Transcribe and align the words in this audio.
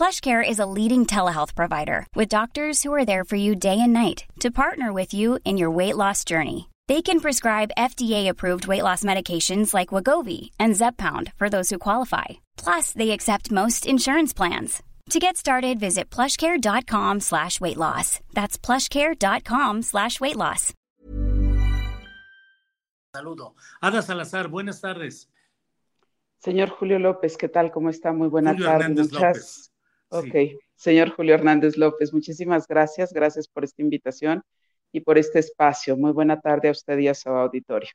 PlushCare 0.00 0.42
is 0.42 0.58
a 0.58 0.64
leading 0.78 1.04
telehealth 1.04 1.54
provider 1.54 2.06
with 2.14 2.36
doctors 2.36 2.82
who 2.82 2.90
are 2.94 3.04
there 3.04 3.22
for 3.22 3.36
you 3.36 3.54
day 3.54 3.78
and 3.78 3.92
night 3.92 4.24
to 4.40 4.50
partner 4.50 4.94
with 4.94 5.12
you 5.12 5.38
in 5.44 5.58
your 5.58 5.70
weight 5.70 5.94
loss 5.94 6.24
journey. 6.24 6.70
They 6.88 7.02
can 7.02 7.20
prescribe 7.20 7.76
FDA-approved 7.76 8.66
weight 8.66 8.82
loss 8.82 9.02
medications 9.02 9.74
like 9.74 9.92
Wagovi 9.92 10.52
and 10.58 10.72
Zepbound 10.72 11.34
for 11.36 11.50
those 11.50 11.68
who 11.68 11.76
qualify. 11.76 12.40
Plus, 12.56 12.92
they 12.92 13.10
accept 13.10 13.50
most 13.50 13.84
insurance 13.84 14.32
plans. 14.32 14.82
To 15.10 15.18
get 15.18 15.36
started, 15.36 15.78
visit 15.78 16.08
plushcare.com 16.08 17.20
slash 17.20 17.60
weight 17.60 17.76
loss. 17.76 18.20
That's 18.32 18.56
plushcare.com 18.56 19.82
slash 19.82 20.18
weight 20.18 20.36
loss. 20.36 20.72
Saludo. 23.14 23.52
Ada 23.82 24.00
Salazar, 24.00 24.48
buenas 24.48 24.80
tardes. 24.80 25.28
Señor 26.42 26.70
Julio 26.70 26.98
López, 26.98 27.36
¿qué 27.36 27.50
tal? 27.50 27.70
¿Cómo 27.70 27.90
está? 27.90 28.14
Muy 28.14 28.28
buena 28.28 28.52
Julio 28.52 28.66
tarde. 28.66 28.84
Hernández 28.84 29.12
Muchas... 29.12 29.69
Ok, 30.10 30.34
señor 30.74 31.10
Julio 31.10 31.34
Hernández 31.34 31.76
López, 31.76 32.12
muchísimas 32.12 32.66
gracias. 32.66 33.12
Gracias 33.12 33.46
por 33.46 33.64
esta 33.64 33.80
invitación 33.80 34.42
y 34.92 35.00
por 35.00 35.18
este 35.18 35.38
espacio. 35.38 35.96
Muy 35.96 36.10
buena 36.12 36.40
tarde 36.40 36.68
a 36.68 36.72
usted 36.72 36.98
y 36.98 37.08
a 37.08 37.14
su 37.14 37.28
auditorio. 37.28 37.90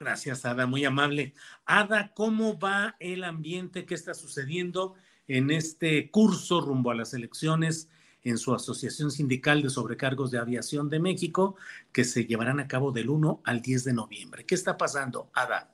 Gracias, 0.00 0.44
Ada, 0.44 0.66
muy 0.66 0.84
amable. 0.84 1.34
Ada, 1.64 2.12
¿cómo 2.14 2.58
va 2.58 2.96
el 2.98 3.22
ambiente? 3.22 3.86
¿Qué 3.86 3.94
está 3.94 4.14
sucediendo 4.14 4.94
en 5.28 5.50
este 5.50 6.10
curso 6.10 6.60
rumbo 6.60 6.90
a 6.90 6.94
las 6.94 7.14
elecciones 7.14 7.88
en 8.22 8.36
su 8.36 8.52
Asociación 8.52 9.10
Sindical 9.10 9.62
de 9.62 9.70
Sobrecargos 9.70 10.30
de 10.30 10.38
Aviación 10.38 10.90
de 10.90 10.98
México, 10.98 11.56
que 11.92 12.04
se 12.04 12.24
llevarán 12.24 12.58
a 12.60 12.66
cabo 12.66 12.90
del 12.90 13.10
1 13.10 13.42
al 13.44 13.62
10 13.62 13.84
de 13.84 13.92
noviembre? 13.92 14.44
¿Qué 14.44 14.56
está 14.56 14.76
pasando, 14.76 15.30
Ada? 15.34 15.72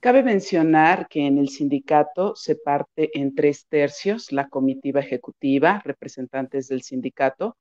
Cabe 0.00 0.22
mencionar 0.22 1.08
que 1.08 1.26
en 1.26 1.36
el 1.36 1.50
sindicato 1.50 2.34
se 2.34 2.56
parte 2.56 3.10
en 3.18 3.34
tres 3.34 3.66
tercios, 3.68 4.32
la 4.32 4.48
comitiva 4.48 5.00
ejecutiva, 5.00 5.82
representantes 5.84 6.68
del 6.68 6.80
sindicato, 6.80 7.58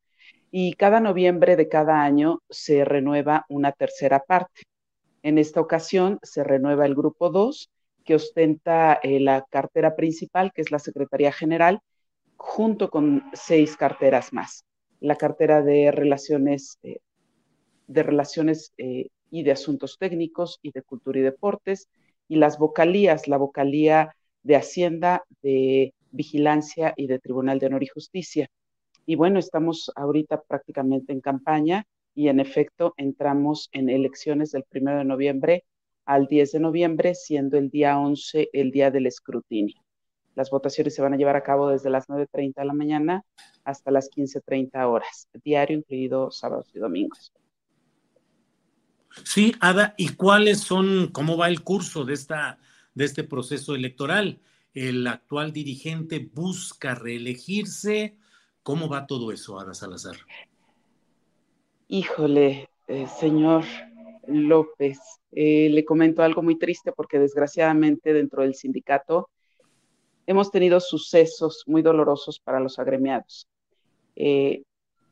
y 0.49 0.75
cada 0.75 1.01
noviembre 1.01 1.57
de 1.57 1.67
cada 1.67 2.01
año 2.01 2.41
se 2.49 2.85
renueva 2.85 3.45
una 3.49 3.73
tercera 3.73 4.21
parte. 4.21 4.61
En 5.21 5.37
esta 5.37 5.59
ocasión 5.59 6.17
se 6.23 6.45
renueva 6.45 6.85
el 6.85 6.95
grupo 6.95 7.29
2, 7.29 7.69
que 8.05 8.15
ostenta 8.15 8.93
eh, 9.03 9.19
la 9.19 9.45
cartera 9.49 9.97
principal, 9.97 10.53
que 10.53 10.61
es 10.61 10.71
la 10.71 10.79
Secretaría 10.79 11.33
General, 11.33 11.81
junto 12.37 12.89
con 12.89 13.21
seis 13.33 13.75
carteras 13.75 14.31
más. 14.31 14.63
La 15.01 15.17
cartera 15.17 15.61
de 15.61 15.91
relaciones, 15.91 16.79
eh, 16.83 16.99
de 17.87 18.01
relaciones 18.01 18.71
eh, 18.77 19.09
y 19.29 19.43
de 19.43 19.51
asuntos 19.51 19.97
técnicos 19.99 20.59
y 20.61 20.71
de 20.71 20.83
cultura 20.83 21.19
y 21.19 21.23
deportes, 21.23 21.89
y 22.29 22.37
las 22.37 22.57
vocalías, 22.57 23.27
la 23.27 23.37
vocalía 23.37 24.15
de 24.43 24.55
Hacienda, 24.55 25.25
de 25.41 25.93
Vigilancia 26.11 26.93
y 26.95 27.07
de 27.07 27.19
Tribunal 27.19 27.59
de 27.59 27.65
Honor 27.65 27.83
y 27.83 27.87
Justicia. 27.87 28.47
Y 29.05 29.15
bueno, 29.15 29.39
estamos 29.39 29.91
ahorita 29.95 30.41
prácticamente 30.43 31.11
en 31.11 31.19
campaña 31.19 31.85
y 32.15 32.29
en 32.29 32.39
efecto 32.39 32.93
entramos 32.95 33.69
en 33.73 33.89
elecciones 33.89 34.51
del 34.51 34.63
1 34.71 34.99
de 34.99 35.05
noviembre 35.05 35.65
al 36.05 36.27
10 36.27 36.53
de 36.53 36.59
noviembre, 36.59 37.15
siendo 37.15 37.57
el 37.57 37.69
día 37.69 37.99
11 37.99 38.49
el 38.53 38.71
día 38.71 38.91
del 38.91 39.07
escrutinio. 39.07 39.81
Las 40.35 40.51
votaciones 40.51 40.95
se 40.95 41.01
van 41.01 41.13
a 41.13 41.17
llevar 41.17 41.35
a 41.35 41.43
cabo 41.43 41.69
desde 41.69 41.89
las 41.89 42.07
9.30 42.07 42.61
de 42.61 42.65
la 42.65 42.73
mañana 42.73 43.25
hasta 43.63 43.91
las 43.91 44.09
15.30 44.09 44.87
horas, 44.87 45.27
diario 45.43 45.77
incluido 45.77 46.31
sábados 46.31 46.71
y 46.73 46.79
domingos. 46.79 47.33
Sí, 49.23 49.53
Ada, 49.59 49.95
¿y 49.97 50.09
cuáles 50.09 50.59
son, 50.61 51.09
cómo 51.11 51.37
va 51.37 51.47
el 51.47 51.63
curso 51.63 52.05
de, 52.05 52.13
esta, 52.13 52.59
de 52.93 53.05
este 53.05 53.23
proceso 53.23 53.75
electoral? 53.75 54.39
¿El 54.73 55.05
actual 55.07 55.51
dirigente 55.51 56.29
busca 56.33 56.95
reelegirse? 56.95 58.17
¿Cómo 58.63 58.87
va 58.87 59.07
todo 59.07 59.31
eso, 59.31 59.59
Ada 59.59 59.73
Salazar? 59.73 60.17
Híjole, 61.87 62.69
eh, 62.87 63.07
señor 63.19 63.63
López, 64.27 64.99
eh, 65.31 65.69
le 65.71 65.85
comento 65.85 66.21
algo 66.21 66.41
muy 66.41 66.57
triste 66.57 66.91
porque 66.91 67.19
desgraciadamente 67.19 68.13
dentro 68.13 68.43
del 68.43 68.53
sindicato 68.53 69.29
hemos 70.27 70.51
tenido 70.51 70.79
sucesos 70.79 71.63
muy 71.65 71.81
dolorosos 71.81 72.39
para 72.39 72.59
los 72.59 72.77
agremiados. 72.77 73.47
Eh, 74.15 74.61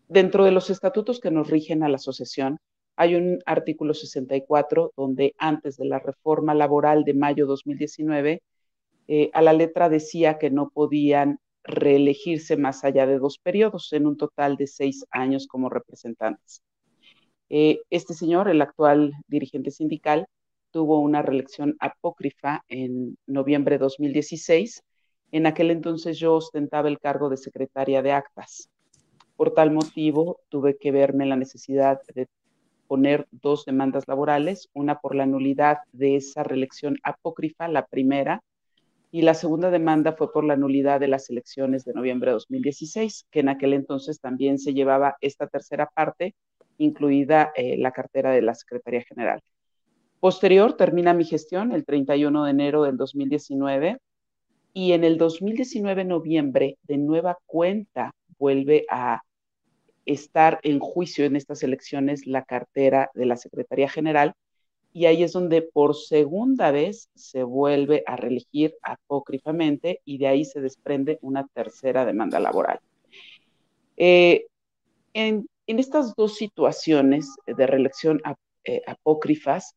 dentro 0.08 0.46
de 0.46 0.52
los 0.52 0.70
estatutos 0.70 1.20
que 1.20 1.32
nos 1.32 1.50
rigen 1.50 1.82
a 1.82 1.90
la 1.90 1.96
asociación, 1.96 2.60
hay 2.98 3.16
un 3.16 3.40
artículo 3.46 3.94
64 3.94 4.92
donde 4.98 5.36
antes 5.38 5.78
de 5.78 5.86
la 5.86 6.00
reforma 6.00 6.56
laboral 6.56 7.04
de 7.04 7.14
mayo 7.14 7.46
2019, 7.46 8.42
eh, 9.08 9.30
a 9.34 9.42
la 9.44 9.54
letra 9.54 9.88
decía 9.88 10.40
que 10.40 10.50
no 10.50 10.70
podían 10.70 11.40
reelegirse 11.64 12.58
más 12.58 12.84
allá 12.84 13.06
de 13.06 13.20
dos 13.20 13.38
periodos, 13.38 13.94
en 13.94 14.08
un 14.08 14.18
total 14.18 14.58
de 14.58 14.66
seis 14.66 15.06
años 15.12 15.48
como 15.48 15.70
representantes. 15.70 16.64
Eh, 17.50 17.82
este 17.92 18.16
señor, 18.16 18.50
el 18.50 18.62
actual 18.62 19.14
dirigente 19.28 19.70
sindical, 19.70 20.26
tuvo 20.72 21.00
una 21.00 21.22
reelección 21.22 21.76
apócrifa 21.80 22.64
en 22.68 23.18
noviembre 23.28 23.76
de 23.76 23.80
2016. 23.80 24.84
En 25.32 25.46
aquel 25.46 25.70
entonces 25.70 26.18
yo 26.18 26.34
ostentaba 26.34 26.90
el 26.90 27.00
cargo 27.00 27.30
de 27.30 27.38
secretaria 27.38 28.02
de 28.02 28.12
actas. 28.12 28.70
Por 29.36 29.54
tal 29.54 29.72
motivo, 29.72 30.40
tuve 30.50 30.78
que 30.78 30.92
verme 30.92 31.28
la 31.28 31.36
necesidad 31.36 32.00
de 32.16 32.28
poner 32.88 33.28
dos 33.32 33.66
demandas 33.66 34.08
laborales, 34.08 34.70
una 34.74 35.00
por 35.00 35.16
la 35.16 35.26
nulidad 35.26 35.80
de 35.92 36.16
esa 36.16 36.44
reelección 36.44 36.98
apócrifa, 37.04 37.68
la 37.68 37.86
primera, 37.86 38.42
y 39.12 39.22
la 39.22 39.34
segunda 39.34 39.72
demanda 39.72 40.14
fue 40.14 40.32
por 40.32 40.44
la 40.44 40.58
nulidad 40.58 41.00
de 41.00 41.08
las 41.08 41.30
elecciones 41.30 41.86
de 41.86 41.94
noviembre 41.94 42.32
de 42.32 42.34
2016, 42.34 43.28
que 43.32 43.40
en 43.40 43.50
aquel 43.50 43.74
entonces 43.74 44.20
también 44.20 44.60
se 44.60 44.74
llevaba 44.74 45.16
esta 45.22 45.48
tercera 45.48 45.90
parte, 45.94 46.36
incluida 46.78 47.52
eh, 47.56 47.78
la 47.78 47.92
cartera 47.92 48.32
de 48.32 48.42
la 48.42 48.54
Secretaría 48.54 49.02
General. 49.02 49.42
Posterior 50.20 50.74
termina 50.74 51.14
mi 51.14 51.26
gestión 51.26 51.72
el 51.72 51.86
31 51.86 52.44
de 52.44 52.52
enero 52.52 52.84
del 52.84 52.98
2019 52.98 53.98
y 54.74 54.92
en 54.92 55.04
el 55.04 55.18
2019 55.18 56.06
noviembre 56.06 56.78
de 56.84 56.98
nueva 56.98 57.38
cuenta 57.46 58.14
vuelve 58.38 58.86
a 58.90 59.22
estar 60.08 60.60
en 60.64 60.80
juicio 60.80 61.26
en 61.26 61.36
estas 61.36 61.62
elecciones 61.62 62.26
la 62.26 62.44
cartera 62.44 63.12
de 63.14 63.26
la 63.26 63.38
Secretaría 63.38 63.90
General 63.90 64.34
y 64.94 65.06
ahí 65.06 65.22
es 65.22 65.34
donde 65.34 65.62
por 65.62 65.96
segunda 65.96 66.72
vez 66.72 67.10
se 67.14 67.44
vuelve 67.44 68.04
a 68.08 68.16
reelegir 68.16 68.74
apócrifamente 68.82 70.02
y 70.06 70.18
de 70.18 70.28
ahí 70.28 70.44
se 70.44 70.60
desprende 70.60 71.20
una 71.22 71.46
tercera 71.54 72.04
demanda 72.04 72.40
laboral. 72.40 72.80
Eh, 73.96 74.48
en, 75.14 75.48
estas 75.68 76.16
dos 76.16 76.36
situaciones 76.36 77.36
de 77.46 77.68
reelección 77.68 78.22
eh, 78.64 78.82
apócrifas 78.88 79.76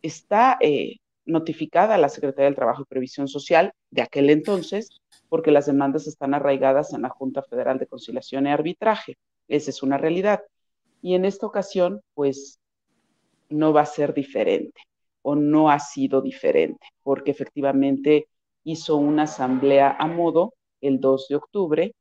está 0.00 0.56
eh, 0.60 0.96
notificada 1.26 1.98
la 1.98 2.08
Secretaría 2.08 2.46
del 2.46 2.54
Trabajo 2.54 2.82
y 2.82 2.86
Previsión 2.86 3.28
Social 3.28 3.72
de 3.90 4.02
aquel 4.02 4.30
entonces 4.30 4.88
porque 5.28 5.50
las 5.50 5.66
demandas 5.66 6.06
están 6.06 6.32
arraigadas 6.32 6.94
en 6.94 7.02
la 7.02 7.08
Junta 7.08 7.42
Federal 7.42 7.78
de 7.78 7.86
Conciliación 7.86 8.46
y 8.46 8.50
Arbitraje. 8.50 9.18
Esa 9.48 9.70
es 9.70 9.82
una 9.82 9.98
realidad. 9.98 10.42
Y 11.02 11.14
en 11.14 11.24
esta 11.24 11.46
ocasión, 11.46 12.00
pues, 12.14 12.60
no 13.48 13.72
va 13.72 13.82
a 13.82 13.86
ser 13.86 14.14
diferente 14.14 14.80
o 15.22 15.36
no 15.36 15.70
ha 15.70 15.78
sido 15.78 16.20
diferente, 16.20 16.86
porque 17.02 17.30
efectivamente 17.30 18.28
hizo 18.62 18.96
una 18.96 19.22
asamblea 19.22 19.96
a 19.98 20.06
modo 20.06 20.54
el 20.80 21.00
2 21.00 21.28
de 21.28 21.36
octubre 21.36 21.94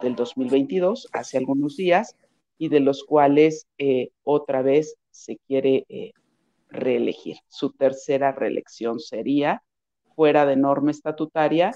del 0.00 0.14
2022, 0.14 1.08
hace 1.12 1.36
algunos 1.36 1.76
días, 1.76 2.16
y 2.58 2.68
de 2.68 2.80
los 2.80 3.04
cuales 3.04 3.66
eh, 3.78 4.10
otra 4.22 4.62
vez 4.62 4.96
se 5.10 5.38
quiere 5.46 5.84
eh, 5.88 6.12
reelegir. 6.68 7.36
Su 7.48 7.72
tercera 7.72 8.32
reelección 8.32 9.00
sería 9.00 9.62
fuera 10.14 10.46
de 10.46 10.56
norma 10.56 10.90
estatutaria 10.90 11.72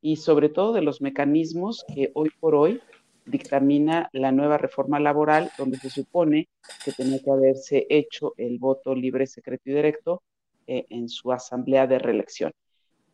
y 0.00 0.16
sobre 0.16 0.48
todo 0.48 0.72
de 0.72 0.82
los 0.82 1.00
mecanismos 1.00 1.84
que 1.94 2.10
hoy 2.14 2.30
por 2.40 2.54
hoy 2.54 2.80
dictamina 3.24 4.08
la 4.12 4.32
nueva 4.32 4.58
reforma 4.58 5.00
laboral, 5.00 5.50
donde 5.56 5.78
se 5.78 5.90
supone 5.90 6.48
que 6.84 6.92
tenía 6.92 7.22
que 7.22 7.30
haberse 7.30 7.86
hecho 7.88 8.34
el 8.36 8.58
voto 8.58 8.94
libre, 8.94 9.26
secreto 9.26 9.62
y 9.66 9.74
directo 9.74 10.22
eh, 10.66 10.86
en 10.90 11.08
su 11.08 11.32
asamblea 11.32 11.86
de 11.86 11.98
reelección. 11.98 12.52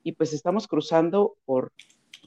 Y 0.03 0.13
pues 0.13 0.33
estamos 0.33 0.67
cruzando 0.67 1.37
por, 1.45 1.73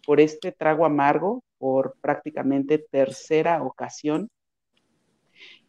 por 0.06 0.19
este 0.19 0.51
trago 0.51 0.85
amargo 0.85 1.44
por 1.57 1.95
prácticamente 2.01 2.77
tercera 2.77 3.63
ocasión. 3.63 4.30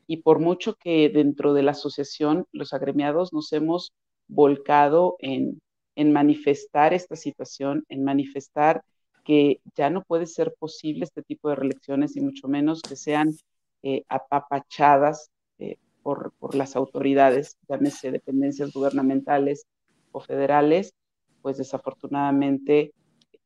Y 0.06 0.18
por 0.18 0.38
mucho 0.38 0.74
que 0.74 1.08
dentro 1.08 1.54
de 1.54 1.62
la 1.62 1.70
asociación 1.70 2.46
los 2.52 2.74
agremiados 2.74 3.32
nos 3.32 3.52
hemos 3.52 3.92
volcado 4.28 5.16
en, 5.18 5.60
en 5.96 6.12
manifestar 6.12 6.92
esta 6.92 7.16
situación, 7.16 7.84
en 7.88 8.04
manifestar 8.04 8.82
que 9.24 9.60
ya 9.74 9.90
no 9.90 10.02
puede 10.02 10.26
ser 10.26 10.54
posible 10.58 11.04
este 11.04 11.22
tipo 11.22 11.48
de 11.48 11.56
reelecciones 11.56 12.16
y 12.16 12.20
mucho 12.20 12.48
menos 12.48 12.82
que 12.82 12.96
sean 12.96 13.34
eh, 13.82 14.04
apapachadas 14.08 15.30
eh, 15.58 15.78
por, 16.02 16.32
por, 16.38 16.54
las 16.54 16.76
autoridades, 16.76 17.56
llámese 17.68 18.10
dependencias 18.10 18.72
gubernamentales 18.72 19.66
o 20.12 20.20
federales, 20.20 20.94
pues 21.42 21.58
desafortunadamente 21.58 22.92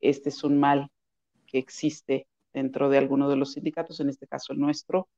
este 0.01 0.29
es 0.29 0.45
un 0.45 0.59
mal 0.59 0.91
que 1.47 1.59
existe 1.59 2.27
dentro 2.53 2.89
de 2.89 2.99
alguno 2.99 3.29
de 3.29 3.37
los 3.37 3.53
sindicatos, 3.53 4.01
en 4.01 4.09
este 4.09 4.27
caso 4.27 4.53
el 4.53 4.61
nuestro, 4.61 5.09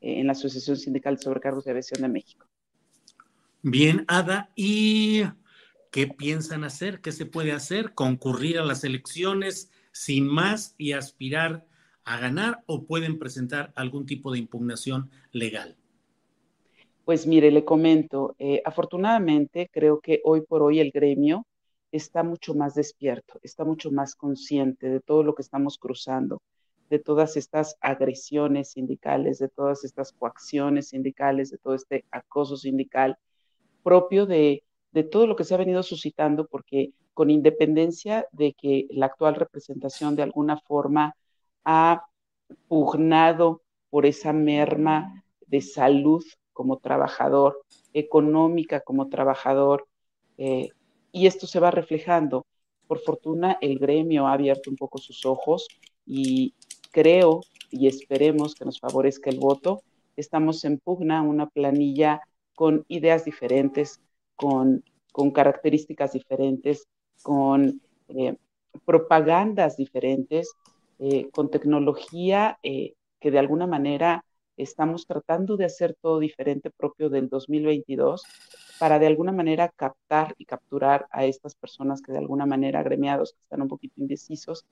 eh, 0.00 0.20
en 0.20 0.26
la 0.26 0.32
Asociación 0.32 0.76
Sindical 0.76 1.16
de 1.16 1.22
Sobrecargos 1.22 1.64
de 1.64 1.70
Aviación 1.72 2.02
de 2.02 2.08
México. 2.08 2.46
Bien, 3.62 4.04
Ada, 4.08 4.50
¿y 4.56 5.22
qué 5.90 6.08
piensan 6.08 6.64
hacer? 6.64 7.00
¿Qué 7.00 7.12
se 7.12 7.26
puede 7.26 7.52
hacer? 7.52 7.94
¿Concurrir 7.94 8.58
a 8.58 8.64
las 8.64 8.82
elecciones? 8.82 9.70
Sin 9.92 10.26
más 10.26 10.74
y 10.78 10.92
aspirar 10.92 11.66
a 12.04 12.18
ganar 12.18 12.62
o 12.66 12.84
pueden 12.84 13.18
presentar 13.18 13.72
algún 13.76 14.06
tipo 14.06 14.32
de 14.32 14.38
impugnación 14.38 15.10
legal? 15.30 15.76
Pues 17.04 17.26
mire, 17.26 17.50
le 17.50 17.64
comento, 17.64 18.34
eh, 18.38 18.62
afortunadamente 18.64 19.68
creo 19.72 20.00
que 20.00 20.20
hoy 20.24 20.42
por 20.42 20.62
hoy 20.62 20.80
el 20.80 20.90
gremio 20.92 21.46
está 21.90 22.22
mucho 22.22 22.54
más 22.54 22.74
despierto, 22.74 23.38
está 23.42 23.64
mucho 23.64 23.90
más 23.90 24.14
consciente 24.14 24.88
de 24.88 25.00
todo 25.00 25.22
lo 25.22 25.34
que 25.34 25.42
estamos 25.42 25.78
cruzando, 25.78 26.40
de 26.88 26.98
todas 26.98 27.36
estas 27.36 27.76
agresiones 27.80 28.72
sindicales, 28.72 29.38
de 29.38 29.48
todas 29.48 29.84
estas 29.84 30.12
coacciones 30.12 30.88
sindicales, 30.88 31.50
de 31.50 31.58
todo 31.58 31.74
este 31.74 32.04
acoso 32.10 32.56
sindical 32.56 33.18
propio 33.82 34.26
de, 34.26 34.62
de 34.92 35.02
todo 35.02 35.26
lo 35.26 35.36
que 35.36 35.44
se 35.44 35.54
ha 35.54 35.58
venido 35.58 35.82
suscitando, 35.82 36.46
porque 36.46 36.92
con 37.14 37.30
independencia 37.30 38.26
de 38.32 38.54
que 38.54 38.86
la 38.90 39.06
actual 39.06 39.34
representación 39.34 40.16
de 40.16 40.22
alguna 40.22 40.58
forma 40.58 41.14
ha 41.64 42.06
pugnado 42.68 43.62
por 43.90 44.06
esa 44.06 44.32
merma 44.32 45.24
de 45.46 45.60
salud 45.60 46.24
como 46.52 46.78
trabajador, 46.78 47.62
económica 47.92 48.80
como 48.80 49.08
trabajador, 49.08 49.86
eh, 50.38 50.70
y 51.12 51.26
esto 51.26 51.46
se 51.46 51.60
va 51.60 51.70
reflejando. 51.70 52.46
Por 52.86 53.00
fortuna, 53.00 53.58
el 53.60 53.78
gremio 53.78 54.26
ha 54.26 54.32
abierto 54.32 54.70
un 54.70 54.76
poco 54.76 54.98
sus 54.98 55.24
ojos 55.26 55.68
y 56.06 56.54
creo 56.90 57.40
y 57.70 57.86
esperemos 57.86 58.54
que 58.54 58.64
nos 58.64 58.80
favorezca 58.80 59.30
el 59.30 59.38
voto. 59.38 59.82
Estamos 60.16 60.64
en 60.64 60.78
pugna 60.78 61.22
una 61.22 61.48
planilla 61.48 62.20
con 62.54 62.84
ideas 62.88 63.24
diferentes, 63.24 64.00
con, 64.36 64.84
con 65.12 65.30
características 65.30 66.12
diferentes, 66.12 66.86
con 67.22 67.80
eh, 68.08 68.36
propagandas 68.84 69.76
diferentes, 69.76 70.52
eh, 70.98 71.28
con 71.30 71.50
tecnología 71.50 72.58
eh, 72.62 72.94
que 73.20 73.30
de 73.30 73.38
alguna 73.38 73.66
manera 73.66 74.24
estamos 74.56 75.06
tratando 75.06 75.56
de 75.56 75.64
hacer 75.64 75.96
todo 76.00 76.18
diferente 76.18 76.70
propio 76.70 77.08
del 77.08 77.28
2022 77.28 78.22
para 78.78 78.98
de 78.98 79.06
alguna 79.06 79.32
manera 79.32 79.72
captar 79.74 80.34
y 80.38 80.44
capturar 80.44 81.06
a 81.10 81.24
estas 81.24 81.54
personas 81.54 82.02
que 82.02 82.12
de 82.12 82.18
alguna 82.18 82.46
manera 82.46 82.80
agremiados, 82.80 83.32
que 83.32 83.42
están 83.42 83.62
un 83.62 83.68
poquito 83.68 84.00
indecisos 84.00 84.66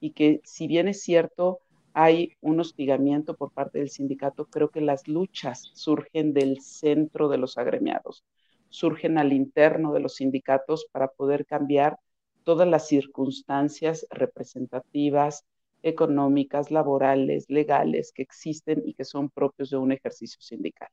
y 0.00 0.10
que 0.10 0.40
si 0.44 0.66
bien 0.66 0.88
es 0.88 1.02
cierto, 1.02 1.60
hay 1.94 2.32
un 2.40 2.60
hostigamiento 2.60 3.36
por 3.36 3.52
parte 3.52 3.78
del 3.78 3.90
sindicato, 3.90 4.46
creo 4.46 4.70
que 4.70 4.80
las 4.80 5.06
luchas 5.08 5.70
surgen 5.74 6.32
del 6.32 6.60
centro 6.60 7.28
de 7.28 7.38
los 7.38 7.58
agremiados 7.58 8.24
surgen 8.72 9.18
al 9.18 9.32
interno 9.32 9.92
de 9.92 10.00
los 10.00 10.16
sindicatos 10.16 10.86
para 10.90 11.08
poder 11.08 11.46
cambiar 11.46 11.98
todas 12.42 12.66
las 12.66 12.88
circunstancias 12.88 14.06
representativas, 14.10 15.44
económicas, 15.82 16.70
laborales, 16.70 17.44
legales 17.48 18.12
que 18.14 18.22
existen 18.22 18.82
y 18.84 18.94
que 18.94 19.04
son 19.04 19.30
propios 19.30 19.70
de 19.70 19.76
un 19.76 19.92
ejercicio 19.92 20.40
sindical. 20.40 20.88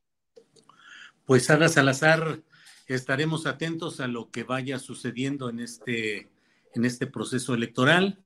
Pues 1.24 1.48
Ana 1.48 1.68
Salazar, 1.68 2.42
estaremos 2.86 3.46
atentos 3.46 4.00
a 4.00 4.08
lo 4.08 4.30
que 4.30 4.44
vaya 4.44 4.78
sucediendo 4.78 5.48
en 5.48 5.60
este, 5.60 6.28
en 6.74 6.84
este 6.84 7.06
proceso 7.06 7.54
electoral 7.54 8.22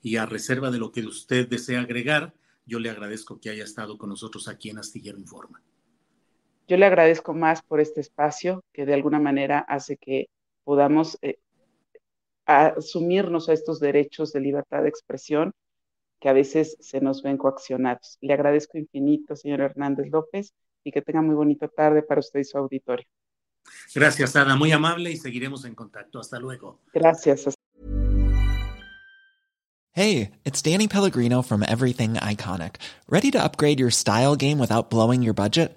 y 0.00 0.16
a 0.16 0.26
reserva 0.26 0.70
de 0.70 0.78
lo 0.78 0.92
que 0.92 1.04
usted 1.04 1.48
desea 1.48 1.80
agregar, 1.80 2.34
yo 2.64 2.78
le 2.78 2.90
agradezco 2.90 3.40
que 3.40 3.50
haya 3.50 3.64
estado 3.64 3.98
con 3.98 4.10
nosotros 4.10 4.48
aquí 4.48 4.70
en 4.70 4.78
Astillero 4.78 5.18
Informa. 5.18 5.62
Yo 6.68 6.76
le 6.76 6.84
agradezco 6.84 7.32
más 7.32 7.62
por 7.62 7.80
este 7.80 8.02
espacio 8.02 8.62
que 8.74 8.84
de 8.84 8.92
alguna 8.92 9.18
manera 9.18 9.58
hace 9.58 9.96
que 9.96 10.28
podamos 10.64 11.18
eh, 11.22 11.38
asumirnos 12.44 13.48
a 13.48 13.54
estos 13.54 13.80
derechos 13.80 14.32
de 14.32 14.40
libertad 14.40 14.82
de 14.82 14.90
expresión 14.90 15.52
que 16.20 16.28
a 16.28 16.34
veces 16.34 16.76
se 16.80 17.00
nos 17.00 17.22
ven 17.22 17.38
coaccionados. 17.38 18.18
Le 18.20 18.34
agradezco 18.34 18.76
infinito, 18.76 19.34
señor 19.34 19.62
Hernández 19.62 20.08
López, 20.10 20.52
y 20.84 20.92
que 20.92 21.00
tenga 21.00 21.22
muy 21.22 21.34
bonita 21.34 21.68
tarde 21.68 22.02
para 22.02 22.20
usted 22.20 22.40
y 22.40 22.44
su 22.44 22.58
auditorio. 22.58 23.06
Gracias, 23.94 24.36
Ana, 24.36 24.54
muy 24.54 24.70
amable 24.70 25.10
y 25.10 25.16
seguiremos 25.16 25.64
en 25.64 25.74
contacto. 25.74 26.18
Hasta 26.18 26.38
luego. 26.38 26.80
Gracias. 26.92 27.48
Hey, 29.92 30.32
it's 30.44 30.60
Danny 30.60 30.86
Pellegrino 30.86 31.42
from 31.42 31.62
Everything 31.62 32.14
Iconic. 32.14 32.76
Ready 33.08 33.30
to 33.30 33.42
upgrade 33.42 33.80
your 33.80 33.90
style 33.90 34.36
game 34.36 34.58
without 34.58 34.90
blowing 34.90 35.22
your 35.22 35.34
budget? 35.34 35.76